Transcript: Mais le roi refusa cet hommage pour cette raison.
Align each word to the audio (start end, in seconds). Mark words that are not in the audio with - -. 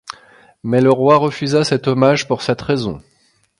Mais 0.63 0.81
le 0.81 0.89
roi 0.91 1.17
refusa 1.17 1.63
cet 1.63 1.87
hommage 1.87 2.27
pour 2.27 2.41
cette 2.41 2.63
raison. 2.63 3.03